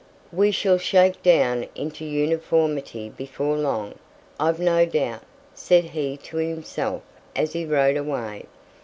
"We 0.33 0.49
shall 0.49 0.79
shake 0.79 1.21
down 1.21 1.67
into 1.75 2.05
uniformity 2.05 3.07
before 3.07 3.55
long, 3.55 3.99
I've 4.39 4.57
no 4.59 4.83
doubt," 4.83 5.21
said 5.53 5.83
he 5.83 6.17
to 6.23 6.37
himself, 6.37 7.03
as 7.35 7.53
he 7.53 7.65
rode 7.67 7.97
away. 7.97 8.47